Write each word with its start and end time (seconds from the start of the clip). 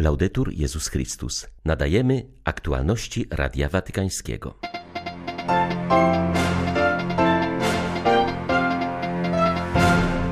Laudetur 0.00 0.52
Jezus 0.52 0.88
Chrystus. 0.88 1.46
Nadajemy 1.64 2.26
aktualności 2.44 3.26
Radia 3.30 3.68
Watykańskiego. 3.68 4.54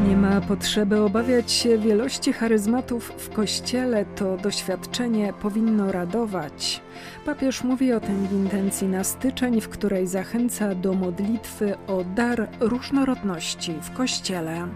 Nie 0.08 0.16
ma 0.16 0.40
potrzeby 0.40 1.00
obawiać 1.00 1.52
się 1.52 1.78
wielości 1.78 2.32
charyzmatów 2.32 3.12
w 3.18 3.30
Kościele. 3.30 4.04
To 4.04 4.36
doświadczenie 4.36 5.32
powinno 5.42 5.92
radować. 5.92 6.80
Papież 7.24 7.64
mówi 7.64 7.92
o 7.92 8.00
tym 8.00 8.26
w 8.26 8.32
intencji 8.32 8.88
na 8.88 9.04
styczeń, 9.04 9.60
w 9.60 9.68
której 9.68 10.06
zachęca 10.06 10.74
do 10.74 10.92
modlitwy 10.92 11.74
o 11.86 12.04
dar 12.04 12.48
różnorodności 12.60 13.74
w 13.82 13.90
Kościele. 13.90 14.68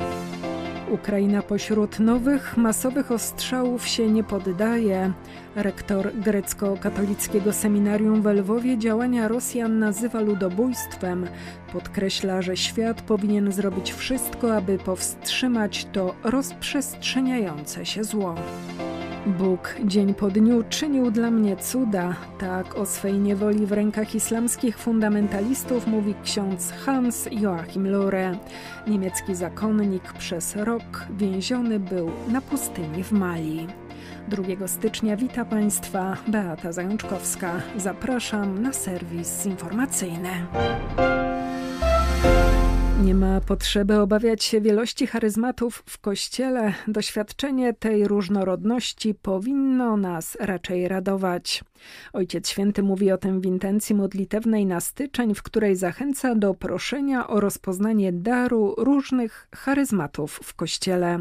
Ukraina 0.91 1.43
pośród 1.43 1.99
nowych 1.99 2.57
masowych 2.57 3.13
ostrzałów 3.13 3.89
się 3.89 4.11
nie 4.11 4.25
poddaje. 4.25 5.13
Rektor 5.57 6.13
grecko-katolickiego 6.15 7.53
seminarium 7.53 8.23
w 8.23 8.27
Lwowie 8.27 8.79
działania 8.79 9.29
Rosjan 9.29 9.79
nazywa 9.79 10.21
ludobójstwem. 10.21 11.27
Podkreśla, 11.73 12.43
że 12.43 12.57
świat 12.57 13.03
powinien 13.03 13.53
zrobić 13.53 13.93
wszystko, 13.93 14.57
aby 14.57 14.79
powstrzymać 14.79 15.87
to 15.93 16.15
rozprzestrzeniające 16.25 17.87
się 17.87 18.05
zło. 18.05 18.35
Bóg 19.27 19.75
dzień 19.85 20.15
po 20.15 20.29
dniu 20.29 20.65
czynił 20.71 21.11
dla 21.11 21.31
mnie 21.31 21.57
cuda. 21.57 22.15
Tak 22.39 22.75
o 22.79 22.87
swej 22.87 23.13
niewoli 23.13 23.67
w 23.67 23.73
rękach 23.73 24.15
islamskich 24.15 24.79
fundamentalistów 24.79 25.87
mówi 25.87 26.15
ksiądz 26.25 26.73
Hans 26.73 27.29
Joachim 27.31 27.91
Lore. 27.91 28.33
Niemiecki 28.87 29.35
zakonnik 29.35 30.13
przez 30.13 30.57
rok 30.57 31.07
więziony 31.11 31.81
był 31.81 32.11
na 32.29 32.41
pustyni 32.41 33.05
w 33.05 33.13
Mali. 33.13 33.67
2 34.29 34.69
stycznia 34.69 35.17
wita 35.17 35.45
Państwa 35.45 36.17
Beata 36.29 36.73
Zajączkowska. 36.73 37.53
Zapraszam 37.77 38.63
na 38.63 38.73
serwis 38.73 39.47
informacyjny. 39.47 40.31
Nie 43.05 43.15
ma 43.15 43.41
potrzeby 43.41 44.01
obawiać 44.01 44.45
się 44.45 44.61
wielości 44.61 45.07
charyzmatów 45.07 45.83
w 45.87 45.99
Kościele. 45.99 46.75
Doświadczenie 46.89 47.75
tej 47.75 48.09
różnorodności 48.09 49.15
powinno 49.15 49.97
nas 49.97 50.37
raczej 50.41 50.89
radować. 50.89 51.65
Ojciec 52.13 52.49
Święty 52.49 52.83
mówi 52.83 53.13
o 53.13 53.19
tym 53.19 53.41
w 53.41 53.47
intencji 53.47 53.95
modlitewnej 53.95 54.67
na 54.67 54.81
styczeń, 54.81 55.35
w 55.35 55.43
której 55.43 55.77
zachęca 55.77 56.35
do 56.35 56.55
proszenia 56.55 57.27
o 57.29 57.41
rozpoznanie 57.41 58.13
daru 58.13 58.75
różnych 58.79 59.49
charyzmatów 59.55 60.41
w 60.43 60.55
Kościele. 60.55 61.19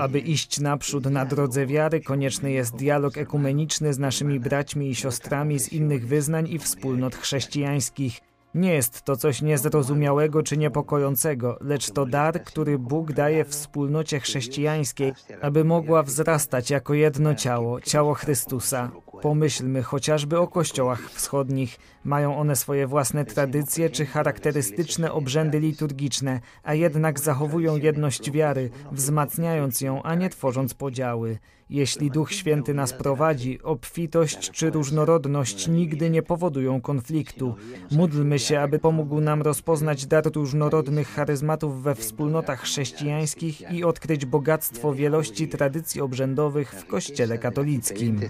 Aby 0.00 0.18
iść 0.18 0.60
naprzód 0.60 1.04
na 1.10 1.24
drodze 1.24 1.66
wiary, 1.66 2.00
konieczny 2.00 2.52
jest 2.52 2.76
dialog 2.76 3.18
ekumeniczny 3.18 3.94
z 3.94 3.98
naszymi 3.98 4.40
braćmi 4.40 4.90
i 4.90 4.94
siostrami 4.94 5.58
z 5.58 5.72
innych 5.72 6.06
wyznań 6.06 6.48
i 6.48 6.58
wspólnot 6.58 7.14
chrześcijańskich. 7.14 8.27
Nie 8.58 8.74
jest 8.74 9.02
to 9.02 9.16
coś 9.16 9.42
niezrozumiałego 9.42 10.42
czy 10.42 10.56
niepokojącego, 10.56 11.58
lecz 11.60 11.90
to 11.90 12.06
dar, 12.06 12.44
który 12.44 12.78
Bóg 12.78 13.12
daje 13.12 13.44
wspólnocie 13.44 14.20
chrześcijańskiej, 14.20 15.12
aby 15.42 15.64
mogła 15.64 16.02
wzrastać 16.02 16.70
jako 16.70 16.94
jedno 16.94 17.34
ciało, 17.34 17.80
ciało 17.80 18.14
Chrystusa. 18.14 18.90
Pomyślmy 19.22 19.82
chociażby 19.82 20.38
o 20.38 20.48
kościołach 20.48 21.10
wschodnich. 21.10 21.78
Mają 22.04 22.38
one 22.38 22.56
swoje 22.56 22.86
własne 22.86 23.24
tradycje 23.24 23.90
czy 23.90 24.06
charakterystyczne 24.06 25.12
obrzędy 25.12 25.60
liturgiczne, 25.60 26.40
a 26.62 26.74
jednak 26.74 27.20
zachowują 27.20 27.76
jedność 27.76 28.30
wiary, 28.30 28.70
wzmacniając 28.92 29.80
ją, 29.80 30.02
a 30.02 30.14
nie 30.14 30.30
tworząc 30.30 30.74
podziały. 30.74 31.38
Jeśli 31.70 32.10
Duch 32.10 32.32
Święty 32.32 32.74
nas 32.74 32.92
prowadzi, 32.92 33.62
obfitość 33.62 34.50
czy 34.50 34.70
różnorodność 34.70 35.68
nigdy 35.68 36.10
nie 36.10 36.22
powodują 36.22 36.80
konfliktu. 36.80 37.54
Módlmy 37.90 38.38
się, 38.38 38.60
aby 38.60 38.78
pomógł 38.78 39.20
nam 39.20 39.42
rozpoznać 39.42 40.06
dar 40.06 40.24
różnorodnych 40.34 41.08
charyzmatów 41.08 41.82
we 41.82 41.94
wspólnotach 41.94 42.60
chrześcijańskich 42.60 43.72
i 43.72 43.84
odkryć 43.84 44.26
bogactwo 44.26 44.94
wielości 44.94 45.48
tradycji 45.48 46.00
obrzędowych 46.00 46.72
w 46.72 46.86
Kościele 46.86 47.38
katolickim. 47.38 48.20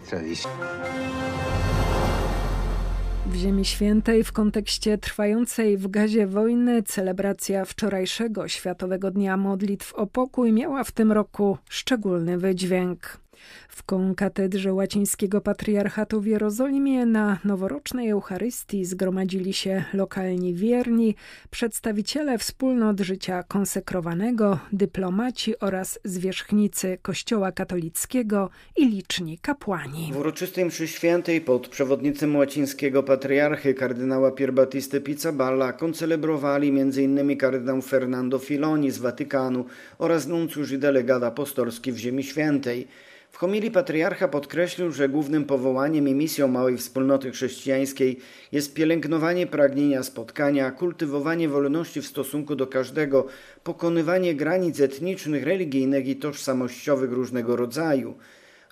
W 3.27 3.35
Ziemi 3.35 3.65
Świętej 3.65 4.25
w 4.25 4.33
kontekście 4.33 4.99
trwającej 4.99 5.77
w 5.77 5.89
gazie 5.89 6.27
wojny 6.27 6.83
celebracja 6.83 7.65
wczorajszego 7.65 8.49
Światowego 8.49 9.11
Dnia 9.11 9.37
Modlitw 9.37 9.95
o 9.95 10.07
Pokój 10.07 10.53
miała 10.53 10.85
w 10.85 10.93
tym 10.93 11.13
roku 11.13 11.59
szczególny 11.69 12.39
wydźwięk. 12.39 13.28
W 13.69 13.83
konkatedrze 13.83 14.73
łacińskiego 14.73 15.41
patriarchatu 15.41 16.21
w 16.21 16.27
Jerozolimie 16.27 17.07
na 17.07 17.39
noworocznej 17.45 18.09
Eucharystii 18.09 18.85
zgromadzili 18.85 19.53
się 19.53 19.85
lokalni 19.95 20.55
wierni, 20.55 21.15
przedstawiciele 21.51 22.39
wspólnot 22.39 23.01
życia 23.01 23.43
konsekrowanego, 23.43 24.59
dyplomaci 24.73 25.59
oraz 25.59 25.99
zwierzchnicy 26.05 26.99
Kościoła 27.03 27.53
katolickiego 27.53 28.51
i 28.77 28.89
liczni 28.89 29.39
kapłani. 29.39 30.13
W 30.13 30.17
uroczystej 30.17 30.65
mszy 30.65 30.89
świętej 30.89 31.41
pod 31.41 31.69
przewodnictwem 31.69 32.37
łacińskiego 32.37 33.03
patriarchy 33.03 33.75
kardynała 33.75 34.31
Pierbatiste 34.31 35.01
Pizzaballa 35.01 35.73
koncelebrowali 35.73 36.69
m.in. 36.69 37.37
kardynał 37.37 37.83
Fernando 37.83 38.39
Filoni 38.39 38.91
z 38.91 38.99
Watykanu 38.99 39.65
oraz 39.99 40.27
nuncjusz 40.27 40.73
i 40.73 40.79
delegat 40.79 41.23
apostolski 41.23 41.93
w 41.93 41.97
Ziemi 41.97 42.25
Świętej. 42.25 42.89
W 43.31 43.37
homilii 43.37 43.71
patriarcha 43.71 44.29
podkreślił, 44.29 44.93
że 44.93 45.09
głównym 45.09 45.45
powołaniem 45.45 46.09
i 46.09 46.15
misją 46.15 46.49
małej 46.49 46.77
wspólnoty 46.77 47.31
chrześcijańskiej 47.31 48.19
jest 48.53 48.75
pielęgnowanie 48.75 49.47
pragnienia 49.47 50.03
spotkania, 50.03 50.71
kultywowanie 50.71 51.49
wolności 51.49 52.03
w 52.03 52.07
stosunku 52.07 52.57
do 52.57 52.67
każdego, 52.67 53.27
pokonywanie 53.65 54.35
granic 54.35 54.81
etnicznych, 54.81 55.45
religijnych 55.45 56.07
i 56.07 56.17
tożsamościowych 56.17 57.13
różnego 57.13 57.57
rodzaju. 57.57 58.15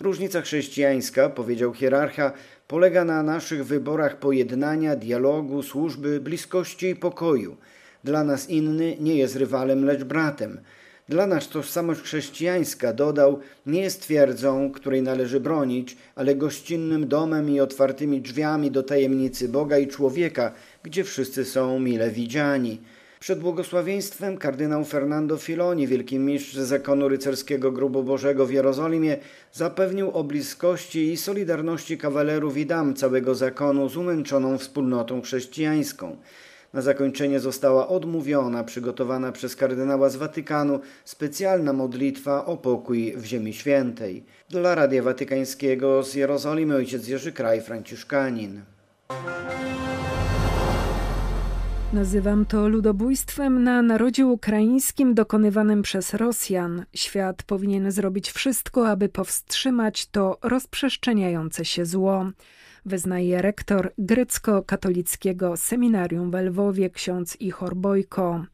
Różnica 0.00 0.40
chrześcijańska, 0.40 1.28
powiedział 1.28 1.74
hierarcha, 1.74 2.32
polega 2.68 3.04
na 3.04 3.22
naszych 3.22 3.66
wyborach 3.66 4.18
pojednania, 4.18 4.96
dialogu, 4.96 5.62
służby, 5.62 6.20
bliskości 6.20 6.86
i 6.86 6.96
pokoju. 6.96 7.56
Dla 8.04 8.24
nas 8.24 8.50
inny 8.50 8.96
nie 9.00 9.16
jest 9.16 9.36
rywalem, 9.36 9.84
lecz 9.84 10.04
bratem. 10.04 10.60
Dla 11.08 11.26
nas 11.26 11.48
tożsamość 11.48 12.00
chrześcijańska, 12.00 12.92
dodał, 12.92 13.40
nie 13.66 13.80
jest 13.80 14.02
twierdzą, 14.02 14.70
której 14.72 15.02
należy 15.02 15.40
bronić, 15.40 15.96
ale 16.14 16.34
gościnnym 16.34 17.08
domem 17.08 17.50
i 17.50 17.60
otwartymi 17.60 18.20
drzwiami 18.20 18.70
do 18.70 18.82
tajemnicy 18.82 19.48
Boga 19.48 19.78
i 19.78 19.86
człowieka, 19.86 20.52
gdzie 20.82 21.04
wszyscy 21.04 21.44
są 21.44 21.80
mile 21.80 22.10
widziani. 22.10 22.80
Przed 23.20 23.38
błogosławieństwem 23.38 24.38
kardynał 24.38 24.84
Fernando 24.84 25.36
Filoni, 25.36 25.86
wielki 25.86 26.18
mistrz 26.18 26.54
zakonu 26.54 27.08
rycerskiego 27.08 27.72
Grubu 27.72 28.02
Bożego 28.02 28.46
w 28.46 28.52
Jerozolimie, 28.52 29.16
zapewnił 29.52 30.10
o 30.10 30.24
bliskości 30.24 31.12
i 31.12 31.16
solidarności 31.16 31.98
kawalerów 31.98 32.56
i 32.56 32.66
dam 32.66 32.94
całego 32.94 33.34
zakonu 33.34 33.88
z 33.88 33.96
umęczoną 33.96 34.58
wspólnotą 34.58 35.22
chrześcijańską. 35.22 36.16
Na 36.76 36.82
zakończenie 36.82 37.41
została 37.41 37.88
odmówiona, 37.88 38.64
przygotowana 38.64 39.32
przez 39.32 39.56
kardynała 39.56 40.09
z 40.09 40.16
Watykanu 40.16 40.81
specjalna 41.04 41.72
modlitwa 41.72 42.47
o 42.47 42.56
pokój 42.56 43.14
w 43.16 43.25
Ziemi 43.25 43.53
Świętej. 43.53 44.25
Dla 44.48 44.75
Radia 44.75 45.03
Watykańskiego 45.03 46.03
z 46.03 46.15
Jerozolimy 46.15 46.75
ojciec 46.75 47.09
Jerzy 47.09 47.32
Kraj, 47.32 47.60
Franciszkanin. 47.60 48.62
Nazywam 51.92 52.47
to 52.47 52.69
ludobójstwem 52.69 53.62
na 53.62 53.82
narodzie 53.82 54.26
ukraińskim 54.26 55.15
dokonywanym 55.15 55.82
przez 55.82 56.15
Rosjan. 56.15 56.84
Świat 56.94 57.42
powinien 57.42 57.92
zrobić 57.92 58.31
wszystko, 58.31 58.88
aby 58.88 59.09
powstrzymać 59.09 60.06
to 60.06 60.39
rozprzestrzeniające 60.42 61.65
się 61.65 61.86
zło 61.86 62.27
wyznaje 62.86 63.42
rektor 63.42 63.92
grecko-katolickiego 63.98 65.56
seminarium 65.56 66.30
w 66.30 66.34
Lwowie 66.34 66.91
ksiądz 66.91 67.36
Ichor 67.41 67.77
Bojko. 67.77 68.44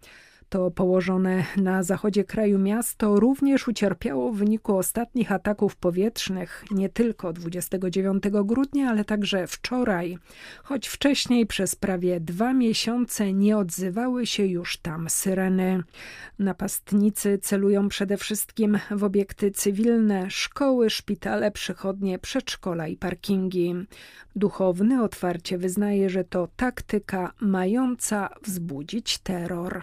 To 0.53 0.71
położone 0.71 1.45
na 1.57 1.83
zachodzie 1.83 2.25
kraju 2.25 2.59
miasto 2.59 3.21
również 3.21 3.69
ucierpiało 3.69 4.33
w 4.33 4.37
wyniku 4.37 4.77
ostatnich 4.77 5.33
ataków 5.33 5.77
powietrznych, 5.77 6.65
nie 6.71 6.89
tylko 6.89 7.33
29 7.33 8.25
grudnia, 8.45 8.91
ale 8.91 9.05
także 9.05 9.47
wczoraj, 9.47 10.19
choć 10.63 10.89
wcześniej 10.89 11.47
przez 11.47 11.77
prawie 11.77 12.21
dwa 12.21 12.53
miesiące 12.55 13.33
nie 13.33 13.57
odzywały 13.57 14.27
się 14.27 14.47
już 14.47 14.77
tam 14.77 15.11
syreny. 15.11 15.83
Napastnicy 16.39 17.39
celują 17.39 17.89
przede 17.89 18.17
wszystkim 18.17 18.79
w 18.91 19.05
obiekty 19.05 19.51
cywilne, 19.51 20.31
szkoły, 20.31 20.91
szpitale, 20.91 21.51
przychodnie, 21.51 22.19
przedszkola 22.19 22.89
i 22.89 22.97
parkingi. 22.97 23.75
Duchowny 24.37 25.03
otwarcie 25.03 25.59
wyznaje, 25.59 26.11
że 26.11 26.25
to 26.25 26.49
taktyka 26.57 27.33
mająca 27.41 28.29
wzbudzić 28.43 29.19
terror 29.19 29.83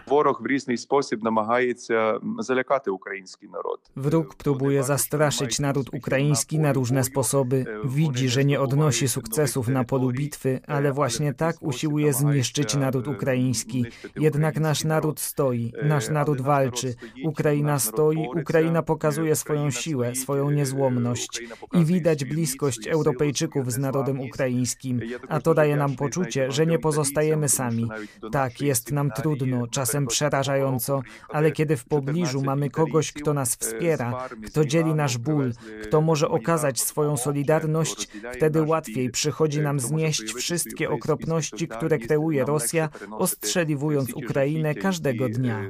різний 0.59 0.77
спосіб 0.77 1.25
намагається 1.25 2.19
залякати 2.39 2.91
український 2.91 3.49
народ. 3.49 3.81
Wróg 3.97 4.35
próbuje 4.35 4.83
zastraszyć 4.83 5.61
naród 5.61 5.91
ukraiński 5.93 6.59
na 6.59 6.73
różne 6.73 7.05
sposoby. 7.05 7.65
Widzi, 7.85 8.29
że 8.29 8.45
nie 8.45 8.61
odnosi 8.61 9.09
sukcesów 9.09 9.69
na 9.69 9.85
polu 9.85 10.11
bitwy, 10.11 10.61
ale 10.67 10.93
właśnie 10.93 11.35
tak 11.35 11.57
usiłuje 11.61 12.13
zniszczyć 12.13 12.75
naród 12.77 13.09
ukraiński. 13.09 13.85
Jednak 14.17 14.61
nasz 14.61 14.85
naród 14.85 15.21
stoi, 15.21 15.73
nasz 15.83 16.09
naród 16.09 16.41
walczy. 16.41 16.95
Ukraina 17.25 17.79
stoi, 17.79 18.29
Ukraina 18.41 18.83
pokazuje 18.83 19.37
swoją 19.37 19.71
siłę, 19.71 20.15
swoją 20.15 20.51
niezłomność 20.51 21.43
i 21.73 21.85
widać 21.85 22.25
bliskość 22.25 22.89
Europejczyków 22.89 23.73
z 23.73 23.79
narodem 23.79 24.21
ukraińskim, 24.21 25.01
a 25.29 25.41
to 25.41 25.55
daje 25.55 25.77
nam 25.77 25.97
poczucie, 25.97 26.53
że 26.53 26.67
nie 26.67 26.79
pozostajemy 26.79 27.49
sami. 27.49 27.89
Tak, 28.33 28.61
jest 28.61 28.93
nam 28.93 29.11
trudno, 29.11 29.67
czasem 29.67 30.07
przerażająco, 30.50 31.02
ale 31.30 31.52
kiedy 31.52 31.78
w 31.78 31.86
pobliżu 31.86 32.42
mamy 32.42 32.70
kogoś, 32.70 33.12
kto 33.12 33.34
nas 33.34 33.56
wspiera, 33.56 34.30
kto 34.46 34.66
dzieli 34.66 34.94
nasz 34.94 35.18
ból, 35.18 35.52
kto 35.84 36.02
może 36.02 36.30
okazać 36.30 36.82
swoją 36.82 37.18
solidarność, 37.18 38.08
wtedy 38.34 38.62
łatwiej 38.62 39.10
przychodzi 39.10 39.62
nam 39.62 39.80
znieść 39.80 40.34
wszystkie 40.34 40.90
okropności, 40.90 41.68
które 41.68 41.98
kreuje 41.98 42.46
Rosja, 42.46 42.90
ostrzeliwując 43.12 44.14
Ukrainę 44.14 44.76
każdego 44.76 45.30
dnia. 45.30 45.62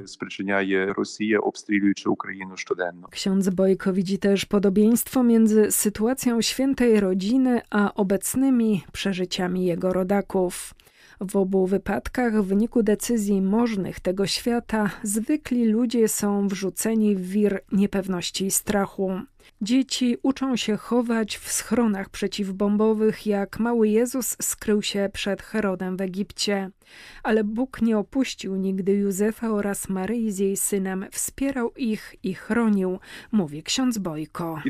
Ksiądz 3.10 3.48
Bojko 3.48 3.92
widzi 3.92 4.18
też 4.18 4.44
podobieństwo 4.44 5.22
między 5.22 5.72
sytuacją 5.72 6.42
świętej 6.42 7.00
rodziny 7.00 7.60
a 7.70 7.94
obecnymi 7.94 8.84
przeżyciami 8.92 9.64
jego 9.64 9.92
rodaków. 9.92 10.74
W 11.20 11.36
obu 11.36 11.66
wypadkach 11.66 12.42
w 12.42 12.46
wyniku 12.46 12.82
decyzji 12.82 13.42
możnych 13.42 14.00
tego 14.00 14.26
świata 14.26 14.90
zwykli 15.02 15.64
ludzie 15.64 16.08
są 16.08 16.48
wrzuceni 16.48 17.16
w 17.16 17.30
wir 17.30 17.60
niepewności 17.72 18.46
i 18.46 18.50
strachu. 18.50 19.12
Dzieci 19.62 20.16
uczą 20.22 20.56
się 20.56 20.76
chować 20.76 21.36
w 21.36 21.52
schronach 21.52 22.08
przeciwbombowych, 22.08 23.26
jak 23.26 23.58
mały 23.58 23.88
Jezus 23.88 24.36
skrył 24.42 24.82
się 24.82 25.10
przed 25.12 25.42
Herodem 25.42 25.96
w 25.96 26.00
Egipcie. 26.00 26.70
Ale 27.22 27.44
Bóg 27.44 27.82
nie 27.82 27.98
opuścił 27.98 28.56
nigdy 28.56 28.92
Józefa 28.92 29.48
oraz 29.50 29.88
Maryi 29.88 30.32
z 30.32 30.38
jej 30.38 30.56
synem, 30.56 31.06
wspierał 31.10 31.72
ich 31.76 32.14
i 32.22 32.34
chronił, 32.34 32.98
mówi 33.32 33.62
ksiądz 33.62 33.98
Bojko. 33.98 34.62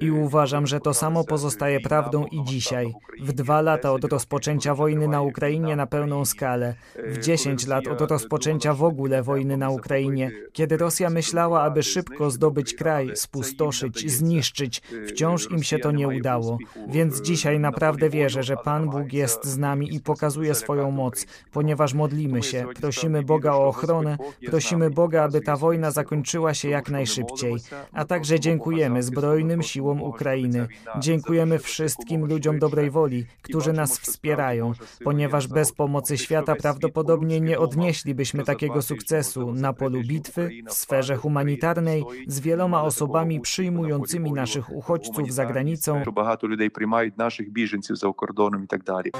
I 0.00 0.10
uważam, 0.10 0.66
że 0.66 0.80
to 0.80 0.94
samo 0.94 1.24
pozostaje 1.24 1.80
prawdą 1.80 2.26
i 2.26 2.44
dzisiaj. 2.44 2.94
W 3.20 3.32
dwa 3.32 3.60
lata 3.60 3.92
od 3.92 4.04
rozpoczęcia 4.04 4.74
wojny 4.74 5.08
na 5.08 5.22
Ukrainie 5.22 5.76
na 5.76 5.86
pełną 5.86 6.24
skalę, 6.24 6.74
w 7.06 7.18
dziesięć 7.18 7.66
lat 7.66 7.86
od 7.86 8.00
rozpoczęcia 8.00 8.74
w 8.74 8.82
ogóle 8.82 9.22
wojny 9.22 9.56
na 9.56 9.70
Ukrainie, 9.70 10.30
kiedy 10.52 10.76
Rosja 10.76 11.10
myślała, 11.10 11.62
aby 11.62 11.82
szybko 11.82 12.19
zdobyć 12.28 12.74
kraj, 12.74 13.10
spustoszyć, 13.14 14.10
zniszczyć, 14.12 14.82
wciąż 15.08 15.50
im 15.50 15.62
się 15.62 15.78
to 15.78 15.90
nie 15.92 16.08
udało. 16.08 16.58
Więc 16.88 17.20
dzisiaj 17.20 17.60
naprawdę 17.60 18.10
wierzę, 18.10 18.42
że 18.42 18.56
Pan 18.56 18.90
Bóg 18.90 19.12
jest 19.12 19.44
z 19.44 19.58
nami 19.58 19.94
i 19.94 20.00
pokazuje 20.00 20.54
swoją 20.54 20.90
moc, 20.90 21.26
ponieważ 21.52 21.94
modlimy 21.94 22.42
się, 22.42 22.66
prosimy 22.80 23.22
Boga 23.22 23.52
o 23.52 23.68
ochronę, 23.68 24.18
prosimy 24.46 24.90
Boga, 24.90 25.22
aby 25.22 25.40
ta 25.40 25.56
wojna 25.56 25.90
zakończyła 25.90 26.54
się 26.54 26.68
jak 26.68 26.90
najszybciej, 26.90 27.56
a 27.92 28.04
także 28.04 28.40
dziękujemy 28.40 29.02
zbrojnym 29.02 29.62
siłom 29.62 30.02
Ukrainy. 30.02 30.68
Dziękujemy 30.98 31.58
wszystkim 31.58 32.26
ludziom 32.26 32.58
dobrej 32.58 32.90
woli, 32.90 33.26
którzy 33.42 33.72
nas 33.72 33.98
wspierają, 33.98 34.72
ponieważ 35.04 35.46
bez 35.46 35.72
pomocy 35.72 36.18
świata 36.18 36.54
prawdopodobnie 36.56 37.40
nie 37.40 37.58
odnieślibyśmy 37.58 38.44
takiego 38.44 38.82
sukcesu 38.82 39.52
na 39.52 39.72
polu 39.72 40.00
bitwy, 40.02 40.50
w 40.68 40.72
sferze 40.72 41.16
humanitarnej, 41.16 42.04
z 42.26 42.40
wieloma 42.40 42.82
osobami 42.82 43.40
przyjmującymi 43.40 44.32
naszych 44.32 44.72
uchodźców 44.72 45.32
za 45.32 45.46
granicą. 45.46 46.02
Bardzo 46.14 46.46
ludzi 46.46 46.70
przyjmuje 46.70 47.10
naszych 47.16 47.52
bieżńców 47.52 47.98
za 47.98 48.12
kordonem 48.16 48.64
i 48.64 48.66
tak 48.66 48.84
dalej. 48.84 49.12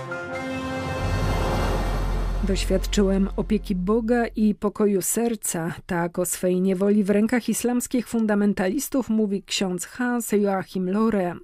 Doświadczyłem 2.49 3.29
opieki 3.37 3.75
Boga 3.75 4.27
i 4.27 4.55
pokoju 4.55 5.03
serca. 5.03 5.75
Tak 5.87 6.19
o 6.19 6.27
swej 6.27 6.61
niewoli 6.61 7.05
w 7.05 7.11
rękach 7.11 7.49
islamskich 7.49 8.09
fundamentalistów 8.09 9.09
mówi 9.09 9.43
ksiądz 9.43 9.87
Hans 9.87 10.33
Joachim 10.33 10.91
Lore. 10.91 11.35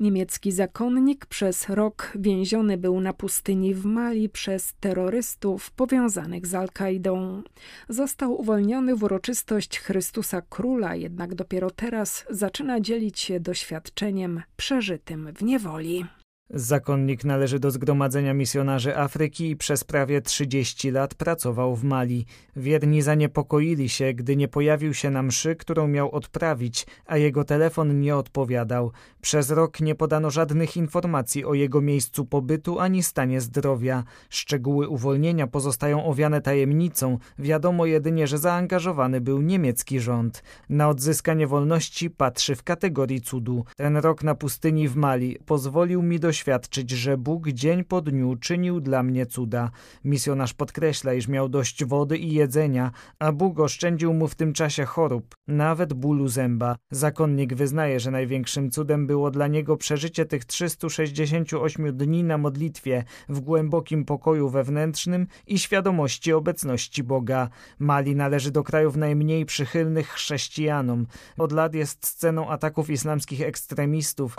Niemiecki 0.00 0.52
zakonnik 0.52 1.26
przez 1.26 1.68
rok 1.68 2.12
więziony 2.14 2.78
był 2.78 3.00
na 3.00 3.12
pustyni 3.12 3.74
w 3.74 3.84
Mali 3.84 4.28
przez 4.28 4.74
terrorystów 4.80 5.70
powiązanych 5.70 6.46
z 6.46 6.54
Al-Kaidą. 6.54 7.42
Został 7.88 8.40
uwolniony 8.40 8.96
w 8.96 9.02
uroczystość 9.02 9.80
Chrystusa 9.80 10.42
Króla, 10.42 10.94
jednak 10.94 11.34
dopiero 11.34 11.70
teraz 11.70 12.24
zaczyna 12.30 12.80
dzielić 12.80 13.20
się 13.20 13.40
doświadczeniem 13.40 14.42
przeżytym 14.56 15.32
w 15.36 15.42
niewoli. 15.42 16.04
Zakonnik 16.50 17.24
należy 17.24 17.58
do 17.58 17.70
Zgromadzenia 17.70 18.34
Misjonarzy 18.34 18.96
Afryki 18.96 19.50
i 19.50 19.56
przez 19.56 19.84
prawie 19.84 20.20
30 20.22 20.90
lat 20.90 21.14
pracował 21.14 21.76
w 21.76 21.84
Mali. 21.84 22.26
Wierni 22.56 23.02
zaniepokoili 23.02 23.88
się, 23.88 24.14
gdy 24.14 24.36
nie 24.36 24.48
pojawił 24.48 24.94
się 24.94 25.10
na 25.10 25.22
mszy, 25.22 25.56
którą 25.56 25.88
miał 25.88 26.10
odprawić, 26.10 26.86
a 27.06 27.16
jego 27.16 27.44
telefon 27.44 28.00
nie 28.00 28.16
odpowiadał. 28.16 28.92
Przez 29.20 29.50
rok 29.50 29.80
nie 29.80 29.94
podano 29.94 30.30
żadnych 30.30 30.76
informacji 30.76 31.44
o 31.44 31.54
jego 31.54 31.80
miejscu 31.80 32.24
pobytu 32.24 32.80
ani 32.80 33.02
stanie 33.02 33.40
zdrowia. 33.40 34.04
Szczegóły 34.30 34.88
uwolnienia 34.88 35.46
pozostają 35.46 36.04
owiane 36.04 36.40
tajemnicą. 36.40 37.18
Wiadomo 37.38 37.86
jedynie, 37.86 38.26
że 38.26 38.38
zaangażowany 38.38 39.20
był 39.20 39.42
niemiecki 39.42 40.00
rząd. 40.00 40.42
Na 40.68 40.88
odzyskanie 40.88 41.46
wolności 41.46 42.10
patrzy 42.10 42.54
w 42.54 42.62
kategorii 42.62 43.20
cudu. 43.20 43.64
Ten 43.76 43.96
rok 43.96 44.22
na 44.22 44.34
pustyni 44.34 44.88
w 44.88 44.96
Mali 44.96 45.38
pozwolił 45.46 46.02
mi 46.02 46.20
doświadczyć, 46.36 46.90
że 46.90 47.18
Bóg 47.18 47.48
dzień 47.48 47.84
po 47.84 48.00
dniu 48.00 48.36
czynił 48.36 48.80
dla 48.80 49.02
mnie 49.02 49.26
cuda. 49.26 49.70
Misjonarz 50.04 50.54
podkreśla, 50.54 51.14
iż 51.14 51.28
miał 51.28 51.48
dość 51.48 51.84
wody 51.84 52.18
i 52.18 52.34
jedzenia, 52.34 52.90
a 53.18 53.32
Bóg 53.32 53.60
oszczędził 53.60 54.14
mu 54.14 54.28
w 54.28 54.34
tym 54.34 54.52
czasie 54.52 54.84
chorób, 54.84 55.34
nawet 55.48 55.94
bólu 55.94 56.28
zęba. 56.28 56.76
Zakonnik 56.90 57.54
wyznaje, 57.54 58.00
że 58.00 58.10
największym 58.10 58.70
cudem 58.70 59.06
było 59.06 59.30
dla 59.30 59.46
niego 59.46 59.76
przeżycie 59.76 60.24
tych 60.24 60.44
368 60.44 61.96
dni 61.96 62.24
na 62.24 62.38
modlitwie 62.38 63.04
w 63.28 63.40
głębokim 63.40 64.04
pokoju 64.04 64.48
wewnętrznym 64.48 65.26
i 65.46 65.58
świadomości 65.58 66.32
obecności 66.32 67.02
Boga. 67.02 67.48
Mali 67.78 68.16
należy 68.16 68.50
do 68.50 68.62
krajów 68.62 68.96
najmniej 68.96 69.46
przychylnych 69.46 70.08
chrześcijanom. 70.08 71.06
Od 71.38 71.52
lat 71.52 71.74
jest 71.74 72.06
sceną 72.06 72.48
ataków 72.50 72.90
islamskich 72.90 73.40
ekstremistów. 73.40 74.36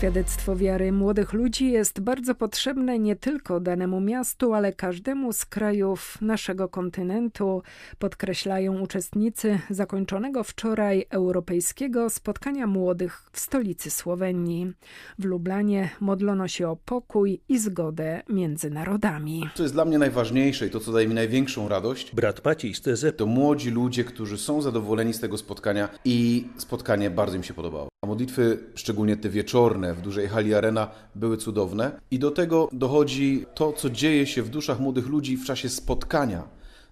Świadectwo 0.00 0.56
wiary 0.56 0.92
młodych 0.92 1.32
ludzi 1.32 1.70
jest 1.70 2.00
bardzo 2.00 2.34
potrzebne 2.34 2.98
nie 2.98 3.16
tylko 3.16 3.60
danemu 3.60 4.00
miastu, 4.00 4.54
ale 4.54 4.72
każdemu 4.72 5.32
z 5.32 5.44
krajów 5.44 6.18
naszego 6.20 6.68
kontynentu, 6.68 7.62
podkreślają 7.98 8.80
uczestnicy 8.80 9.58
zakończonego 9.70 10.44
wczoraj 10.44 11.06
europejskiego 11.10 12.10
spotkania 12.10 12.66
młodych 12.66 13.22
w 13.32 13.40
stolicy 13.40 13.90
Słowenii. 13.90 14.72
W 15.18 15.24
Lublanie 15.24 15.90
modlono 16.00 16.48
się 16.48 16.68
o 16.68 16.76
pokój 16.76 17.40
i 17.48 17.58
zgodę 17.58 18.22
między 18.28 18.70
narodami. 18.70 19.48
Co 19.54 19.62
jest 19.62 19.74
dla 19.74 19.84
mnie 19.84 19.98
najważniejsze 19.98 20.66
i 20.66 20.70
to, 20.70 20.80
co 20.80 20.92
daje 20.92 21.08
mi 21.08 21.14
największą 21.14 21.68
radość, 21.68 22.14
Brat 22.14 22.44
Maciej 22.44 22.74
z 22.74 22.80
TZ 22.80 23.04
to 23.16 23.26
młodzi 23.26 23.70
ludzie, 23.70 24.04
którzy 24.04 24.38
są 24.38 24.62
zadowoleni 24.62 25.14
z 25.14 25.20
tego 25.20 25.38
spotkania 25.38 25.88
i 26.04 26.48
spotkanie 26.56 27.10
bardzo 27.10 27.36
im 27.36 27.42
się 27.42 27.54
podobało. 27.54 27.88
A 28.04 28.06
modlitwy, 28.06 28.58
szczególnie 28.74 29.16
te 29.16 29.28
wieczorne 29.28 29.89
w 29.94 30.00
dużej 30.00 30.28
hali 30.28 30.54
arena, 30.54 30.88
były 31.14 31.36
cudowne. 31.36 32.00
I 32.10 32.18
do 32.18 32.30
tego 32.30 32.68
dochodzi 32.72 33.46
to, 33.54 33.72
co 33.72 33.90
dzieje 33.90 34.26
się 34.26 34.42
w 34.42 34.48
duszach 34.48 34.80
młodych 34.80 35.06
ludzi 35.06 35.36
w 35.36 35.44
czasie 35.44 35.68
spotkania. 35.68 36.42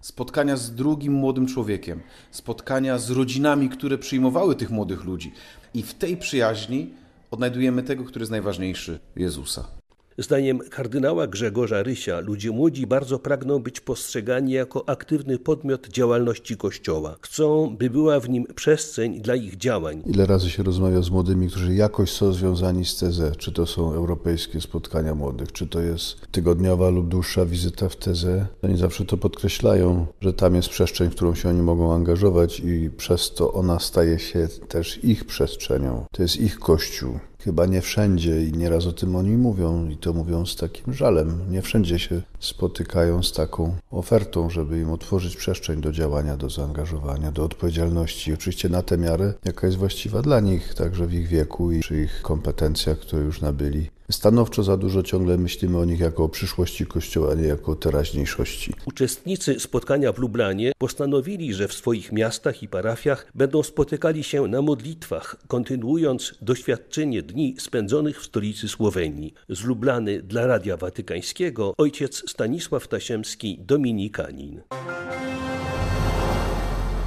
Spotkania 0.01 0.57
z 0.57 0.71
drugim 0.75 1.13
młodym 1.13 1.47
człowiekiem, 1.47 2.01
spotkania 2.31 2.97
z 2.97 3.09
rodzinami, 3.09 3.69
które 3.69 3.97
przyjmowały 3.97 4.55
tych 4.55 4.69
młodych 4.69 5.03
ludzi. 5.03 5.33
I 5.73 5.83
w 5.83 5.93
tej 5.93 6.17
przyjaźni 6.17 6.93
odnajdujemy 7.31 7.83
tego, 7.83 8.03
który 8.03 8.23
jest 8.23 8.31
najważniejszy 8.31 8.99
Jezusa. 9.15 9.78
Zdaniem 10.19 10.59
kardynała 10.69 11.27
Grzegorza 11.27 11.83
Rysia, 11.83 12.19
ludzie 12.19 12.51
młodzi 12.51 12.87
bardzo 12.87 13.19
pragną 13.19 13.59
być 13.59 13.79
postrzegani 13.79 14.51
jako 14.51 14.89
aktywny 14.89 15.39
podmiot 15.39 15.87
działalności 15.87 16.57
Kościoła. 16.57 17.15
Chcą, 17.21 17.75
by 17.77 17.89
była 17.89 18.19
w 18.19 18.29
nim 18.29 18.45
przestrzeń 18.55 19.21
dla 19.21 19.35
ich 19.35 19.57
działań. 19.57 20.03
Ile 20.05 20.25
razy 20.25 20.49
się 20.49 20.63
rozmawia 20.63 21.01
z 21.01 21.09
młodymi, 21.09 21.49
którzy 21.49 21.75
jakoś 21.75 22.11
są 22.11 22.33
związani 22.33 22.85
z 22.85 22.95
TZ, 22.95 23.37
czy 23.37 23.51
to 23.51 23.65
są 23.65 23.93
europejskie 23.93 24.61
spotkania 24.61 25.15
młodych, 25.15 25.51
czy 25.51 25.67
to 25.67 25.81
jest 25.81 26.27
tygodniowa 26.31 26.89
lub 26.89 27.07
dłuższa 27.07 27.45
wizyta 27.45 27.89
w 27.89 27.95
TZ. 27.95 28.25
Oni 28.63 28.77
zawsze 28.77 29.05
to 29.05 29.17
podkreślają, 29.17 30.05
że 30.21 30.33
tam 30.33 30.55
jest 30.55 30.69
przestrzeń, 30.69 31.09
w 31.09 31.15
którą 31.15 31.35
się 31.35 31.49
oni 31.49 31.61
mogą 31.61 31.93
angażować 31.93 32.59
i 32.59 32.89
przez 32.97 33.33
to 33.33 33.53
ona 33.53 33.79
staje 33.79 34.19
się 34.19 34.47
też 34.67 35.03
ich 35.03 35.25
przestrzenią. 35.25 36.05
To 36.11 36.21
jest 36.21 36.41
ich 36.41 36.59
kościół. 36.59 37.19
Chyba 37.39 37.65
nie 37.65 37.81
wszędzie 37.81 38.43
i 38.43 38.51
nieraz 38.53 38.85
o 38.85 38.93
tym 38.93 39.15
oni 39.15 39.37
mówią 39.37 39.89
i 39.89 39.97
to 39.97 40.13
mówią 40.13 40.45
z 40.45 40.55
takim 40.55 40.93
żalem. 40.93 41.51
Nie 41.51 41.61
wszędzie 41.61 41.99
się 41.99 42.21
spotykają 42.39 43.23
z 43.23 43.33
taką 43.33 43.75
ofertą, 43.91 44.49
żeby 44.49 44.79
im 44.79 44.91
otworzyć 44.91 45.35
przestrzeń 45.35 45.81
do 45.81 45.91
działania, 45.91 46.37
do 46.37 46.49
zaangażowania, 46.49 47.31
do 47.31 47.43
odpowiedzialności. 47.43 48.33
Oczywiście 48.33 48.69
na 48.69 48.81
tę 48.81 48.97
miarę, 48.97 49.33
jaka 49.45 49.67
jest 49.67 49.79
właściwa 49.79 50.21
dla 50.21 50.39
nich, 50.39 50.73
także 50.73 51.07
w 51.07 51.13
ich 51.13 51.27
wieku 51.27 51.71
i 51.71 51.79
przy 51.79 52.01
ich 52.01 52.21
kompetencjach, 52.21 52.99
które 52.99 53.21
już 53.21 53.41
nabyli 53.41 53.89
stanowczo 54.11 54.63
za 54.63 54.77
dużo 54.77 55.03
ciągle 55.03 55.37
myślimy 55.37 55.77
o 55.77 55.85
nich 55.85 55.99
jako 55.99 56.23
o 56.23 56.29
przyszłości 56.29 56.85
Kościoła, 56.85 57.31
a 57.31 57.35
nie 57.35 57.47
jako 57.47 57.71
o 57.71 57.75
teraźniejszości. 57.75 58.73
Uczestnicy 58.85 59.59
spotkania 59.59 60.11
w 60.11 60.17
Lublanie 60.17 60.71
postanowili, 60.77 61.53
że 61.53 61.67
w 61.67 61.73
swoich 61.73 62.11
miastach 62.11 62.63
i 62.63 62.67
parafiach 62.67 63.31
będą 63.35 63.63
spotykali 63.63 64.23
się 64.23 64.47
na 64.47 64.61
modlitwach, 64.61 65.35
kontynuując 65.47 66.35
doświadczenie 66.41 67.21
dni 67.21 67.55
spędzonych 67.59 68.21
w 68.21 68.25
stolicy 68.25 68.67
Słowenii. 68.67 69.33
Z 69.49 69.63
Lublany 69.63 70.21
dla 70.21 70.47
Radia 70.47 70.77
Watykańskiego 70.77 71.73
ojciec 71.77 72.29
Stanisław 72.29 72.87
Tasiemski, 72.87 73.59
dominikanin. 73.61 74.61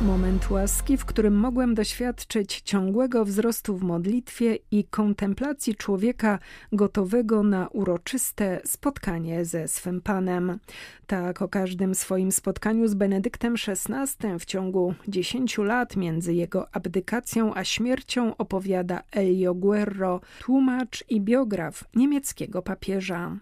Moment 0.06 0.50
łaski, 0.50 0.96
w 0.96 1.04
którym 1.04 1.34
mogłem 1.34 1.74
doświadczyć 1.74 2.60
ciągłego 2.60 3.24
wzrostu 3.24 3.76
w 3.76 3.82
modlitwie 3.82 4.58
i 4.70 4.84
kontemplacji 4.84 5.74
człowieka 5.74 6.38
gotowego 6.72 7.42
na 7.42 7.68
uroczyste 7.68 8.60
spotkanie 8.64 9.44
ze 9.44 9.68
swym 9.68 10.00
Panem. 10.00 10.58
Tak 11.06 11.42
o 11.42 11.48
każdym 11.48 11.94
swoim 11.94 12.32
spotkaniu 12.32 12.88
z 12.88 12.94
Benedyktem 12.94 13.54
XVI 13.68 14.38
w 14.38 14.44
ciągu 14.44 14.94
dziesięciu 15.08 15.62
lat 15.62 15.96
między 15.96 16.34
jego 16.34 16.74
abdykacją 16.74 17.54
a 17.54 17.64
śmiercią 17.64 18.36
opowiada 18.36 19.02
Elio 19.12 19.54
Guerro, 19.54 20.20
tłumacz 20.40 21.04
i 21.08 21.20
biograf 21.20 21.84
niemieckiego 21.94 22.62
papieża. 22.62 23.36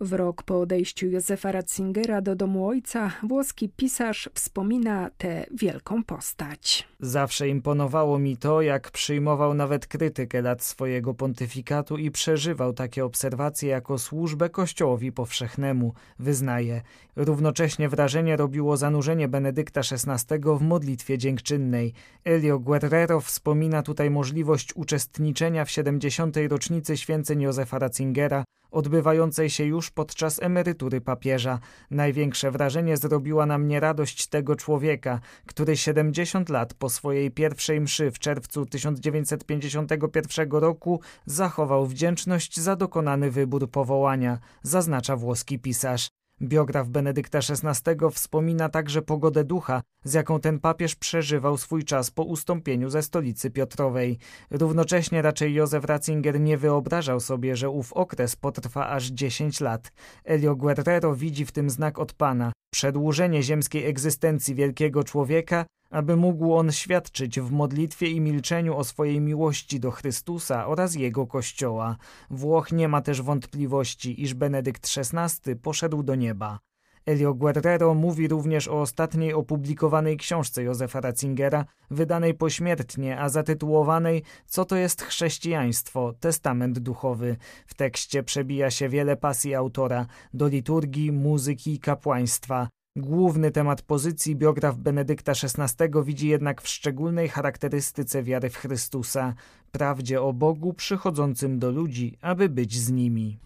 W 0.00 0.12
rok 0.12 0.42
po 0.42 0.60
odejściu 0.60 1.06
Józefa 1.06 1.52
Ratzingera 1.52 2.20
do 2.20 2.36
domu 2.36 2.68
ojca 2.68 3.10
włoski 3.22 3.68
pisarz 3.68 4.30
wspomina 4.34 5.10
tę 5.18 5.46
wielką 5.50 5.97
postać. 6.04 6.88
Zawsze 7.00 7.48
imponowało 7.48 8.18
mi 8.18 8.36
to, 8.36 8.62
jak 8.62 8.90
przyjmował 8.90 9.54
nawet 9.54 9.86
krytykę 9.86 10.42
lat 10.42 10.62
swojego 10.62 11.14
pontyfikatu 11.14 11.96
i 11.96 12.10
przeżywał 12.10 12.72
takie 12.72 13.04
obserwacje 13.04 13.68
jako 13.68 13.98
służbę 13.98 14.50
Kościołowi 14.50 15.12
powszechnemu, 15.12 15.94
wyznaje. 16.18 16.82
Równocześnie 17.16 17.88
wrażenie 17.88 18.36
robiło 18.36 18.76
zanurzenie 18.76 19.28
Benedykta 19.28 19.80
XVI 19.80 20.38
w 20.58 20.62
modlitwie 20.62 21.18
dziękczynnej. 21.18 21.92
Elio 22.24 22.58
Guerrero 22.58 23.20
wspomina 23.20 23.82
tutaj 23.82 24.10
możliwość 24.10 24.76
uczestniczenia 24.76 25.64
w 25.64 25.70
70. 25.70 26.36
rocznicy 26.48 26.96
święceń 26.96 27.42
Józefa 27.42 27.78
Ratzingera, 27.78 28.44
odbywającej 28.70 29.50
się 29.50 29.64
już 29.64 29.90
podczas 29.90 30.42
emerytury 30.42 31.00
papieża. 31.00 31.58
Największe 31.90 32.50
wrażenie 32.50 32.96
zrobiła 32.96 33.46
na 33.46 33.58
mnie 33.58 33.80
radość 33.80 34.26
tego 34.26 34.56
człowieka, 34.56 35.20
który 35.46 35.76
70 35.76 36.48
lat 36.48 36.74
po 36.74 36.88
swojej 36.88 37.30
pierwszej 37.30 37.80
mszy 37.80 38.10
w 38.10 38.18
czerwcu 38.18 38.66
1951 38.66 40.50
roku 40.50 41.00
zachował 41.26 41.86
wdzięczność 41.86 42.60
za 42.60 42.76
dokonany 42.76 43.30
wybór 43.30 43.70
powołania, 43.70 44.38
zaznacza 44.62 45.16
włoski 45.16 45.58
pisarz. 45.58 46.17
Biograf 46.42 46.88
Benedykta 46.88 47.38
XVI 47.38 47.96
wspomina 48.12 48.68
także 48.68 49.02
pogodę 49.02 49.44
ducha, 49.44 49.82
z 50.04 50.14
jaką 50.14 50.40
ten 50.40 50.60
papież 50.60 50.94
przeżywał 50.94 51.56
swój 51.56 51.84
czas 51.84 52.10
po 52.10 52.22
ustąpieniu 52.22 52.90
ze 52.90 53.02
stolicy 53.02 53.50
Piotrowej. 53.50 54.18
Równocześnie 54.50 55.22
raczej 55.22 55.54
Józef 55.54 55.84
Ratzinger 55.84 56.40
nie 56.40 56.58
wyobrażał 56.58 57.20
sobie, 57.20 57.56
że 57.56 57.70
ów 57.70 57.92
okres 57.92 58.36
potrwa 58.36 58.88
aż 58.88 59.06
10 59.06 59.60
lat. 59.60 59.92
Elio 60.24 60.56
Guerrero 60.56 61.14
widzi 61.14 61.46
w 61.46 61.52
tym 61.52 61.70
znak 61.70 61.98
od 61.98 62.12
Pana, 62.12 62.52
przedłużenie 62.70 63.42
ziemskiej 63.42 63.86
egzystencji 63.86 64.54
wielkiego 64.54 65.04
człowieka 65.04 65.64
aby 65.90 66.16
mógł 66.16 66.54
on 66.54 66.72
świadczyć 66.72 67.40
w 67.40 67.50
modlitwie 67.50 68.10
i 68.10 68.20
milczeniu 68.20 68.76
o 68.76 68.84
swojej 68.84 69.20
miłości 69.20 69.80
do 69.80 69.90
Chrystusa 69.90 70.66
oraz 70.66 70.94
Jego 70.94 71.26
Kościoła. 71.26 71.96
Włoch 72.30 72.72
nie 72.72 72.88
ma 72.88 73.02
też 73.02 73.22
wątpliwości, 73.22 74.22
iż 74.22 74.34
Benedykt 74.34 74.88
XVI 74.96 75.56
poszedł 75.56 76.02
do 76.02 76.14
nieba. 76.14 76.58
Elio 77.06 77.34
Guerrero 77.34 77.94
mówi 77.94 78.28
również 78.28 78.68
o 78.68 78.80
ostatniej 78.80 79.34
opublikowanej 79.34 80.16
książce 80.16 80.62
Józefa 80.62 81.00
Ratzingera, 81.00 81.64
wydanej 81.90 82.34
pośmiertnie, 82.34 83.20
a 83.20 83.28
zatytułowanej 83.28 84.22
Co 84.46 84.64
to 84.64 84.76
jest 84.76 85.02
chrześcijaństwo? 85.02 86.14
Testament 86.20 86.78
duchowy. 86.78 87.36
W 87.66 87.74
tekście 87.74 88.22
przebija 88.22 88.70
się 88.70 88.88
wiele 88.88 89.16
pasji 89.16 89.54
autora 89.54 90.06
do 90.34 90.48
liturgii, 90.48 91.12
muzyki 91.12 91.72
i 91.74 91.78
kapłaństwa. 91.78 92.68
Główny 92.96 93.50
temat 93.50 93.82
pozycji 93.82 94.36
biograf 94.36 94.76
Benedykta 94.76 95.32
XVI 95.32 96.02
widzi 96.04 96.28
jednak 96.28 96.62
w 96.62 96.68
szczególnej 96.68 97.28
charakterystyce 97.28 98.22
wiary 98.22 98.50
w 98.50 98.56
Chrystusa, 98.56 99.34
prawdzie 99.72 100.22
o 100.22 100.32
Bogu 100.32 100.72
przychodzącym 100.72 101.58
do 101.58 101.70
ludzi, 101.70 102.16
aby 102.20 102.48
być 102.48 102.78
z 102.78 102.90
nimi. 102.90 103.38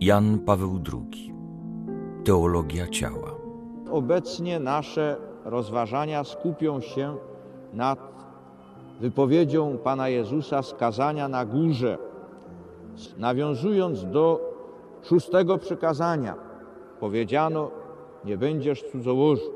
Jan 0.00 0.38
Paweł 0.38 0.82
II 0.92 1.37
Teologia 2.28 2.86
ciała 2.86 3.30
Obecnie 3.90 4.60
nasze 4.60 5.16
rozważania 5.44 6.24
skupią 6.24 6.80
się 6.80 7.16
nad 7.72 7.98
wypowiedzią 9.00 9.78
Pana 9.78 10.08
Jezusa 10.08 10.62
skazania 10.62 11.28
na 11.28 11.44
górze, 11.44 11.98
nawiązując 13.18 14.04
do 14.04 14.40
szóstego 15.02 15.58
przykazania. 15.58 16.34
Powiedziano, 17.00 17.70
nie 18.24 18.36
będziesz 18.36 18.82
cudzołożył. 18.82 19.52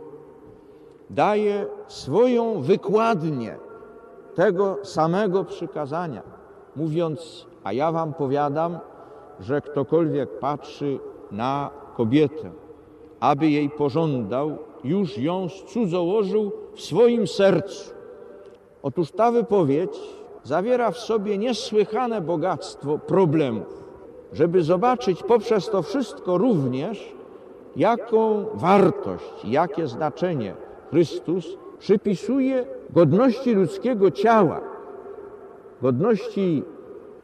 Daje 1.10 1.66
swoją 1.86 2.60
wykładnię 2.60 3.56
tego 4.34 4.78
samego 4.82 5.44
przykazania, 5.44 6.22
mówiąc, 6.76 7.46
a 7.64 7.72
ja 7.72 7.92
wam 7.92 8.14
powiadam, 8.14 8.78
że 9.42 9.60
ktokolwiek 9.60 10.38
patrzy 10.38 10.98
na 11.30 11.70
kobietę, 11.96 12.50
aby 13.20 13.50
jej 13.50 13.70
pożądał, 13.70 14.58
już 14.84 15.18
ją 15.18 15.48
cudzołożył 15.48 16.52
w 16.74 16.80
swoim 16.80 17.26
sercu. 17.26 17.94
Otóż 18.82 19.10
ta 19.10 19.30
wypowiedź 19.32 19.98
zawiera 20.42 20.90
w 20.90 20.98
sobie 20.98 21.38
niesłychane 21.38 22.20
bogactwo 22.20 22.98
problemów, 22.98 23.84
żeby 24.32 24.62
zobaczyć 24.62 25.22
poprzez 25.22 25.70
to 25.70 25.82
wszystko 25.82 26.38
również, 26.38 27.14
jaką 27.76 28.44
wartość, 28.54 29.44
jakie 29.44 29.86
znaczenie 29.86 30.54
Chrystus 30.90 31.56
przypisuje 31.78 32.66
godności 32.90 33.54
ludzkiego 33.54 34.10
ciała, 34.10 34.60
godności 35.82 36.62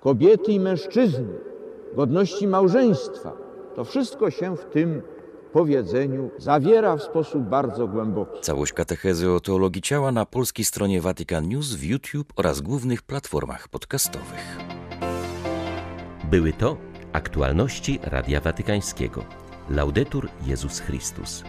kobiety 0.00 0.52
i 0.52 0.60
mężczyzny, 0.60 1.47
godności 1.96 2.46
małżeństwa. 2.46 3.32
To 3.74 3.84
wszystko 3.84 4.30
się 4.30 4.56
w 4.56 4.64
tym 4.64 5.02
powiedzeniu 5.52 6.30
zawiera 6.38 6.96
w 6.96 7.02
sposób 7.02 7.42
bardzo 7.42 7.88
głęboki. 7.88 8.40
Całość 8.40 8.72
katechezy 8.72 9.30
o 9.30 9.40
teologii 9.40 9.82
ciała 9.82 10.12
na 10.12 10.26
polskiej 10.26 10.64
stronie 10.64 11.00
Vatican 11.00 11.48
News 11.48 11.74
w 11.74 11.84
YouTube 11.84 12.32
oraz 12.36 12.60
głównych 12.60 13.02
platformach 13.02 13.68
podcastowych. 13.68 14.58
Były 16.30 16.52
to 16.52 16.76
aktualności 17.12 17.98
Radia 18.02 18.40
Watykańskiego. 18.40 19.24
Laudetur 19.70 20.28
Jezus 20.46 20.80
Chrystus. 20.80 21.44